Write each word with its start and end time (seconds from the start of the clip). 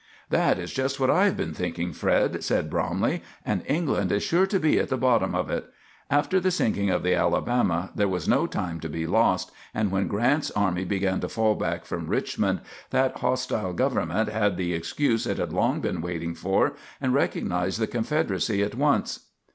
"That 0.31 0.57
is 0.57 0.73
just 0.73 0.99
what 0.99 1.11
I 1.11 1.25
have 1.25 1.37
been 1.37 1.53
thinking, 1.53 1.93
Fred," 1.93 2.43
said 2.43 2.71
Bromley, 2.71 3.21
"and 3.45 3.61
England 3.67 4.11
is 4.11 4.23
sure 4.23 4.47
to 4.47 4.59
be 4.59 4.79
at 4.79 4.89
the 4.89 4.97
bottom 4.97 5.35
of 5.35 5.51
it. 5.51 5.65
After 6.09 6.39
the 6.39 6.49
sinking 6.49 6.89
of 6.89 7.03
the 7.03 7.13
'Alabama' 7.13 7.91
there 7.93 8.07
was 8.07 8.27
no 8.27 8.47
time 8.47 8.79
to 8.79 8.89
be 8.89 9.05
lost, 9.05 9.51
and 9.75 9.91
when 9.91 10.07
Grant's 10.07 10.49
army 10.55 10.85
began 10.85 11.19
to 11.19 11.29
fall 11.29 11.53
back 11.53 11.85
from 11.85 12.07
Richmond, 12.07 12.61
that 12.89 13.17
hostile 13.17 13.73
government 13.73 14.27
had 14.27 14.57
the 14.57 14.73
excuse 14.73 15.27
it 15.27 15.37
had 15.37 15.53
long 15.53 15.81
been 15.81 16.01
waiting 16.01 16.33
for, 16.33 16.73
and 16.99 17.13
recognized 17.13 17.79
the 17.79 17.85
Confederacy 17.85 18.63
at 18.63 18.73
once." 18.73 19.27